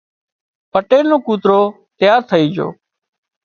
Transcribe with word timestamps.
پٽيل 0.71 1.05
نو 1.11 1.17
ڪوترو 1.25 1.61
تيار 1.97 2.19
ٿئي 2.29 2.45
جھو 2.55 2.67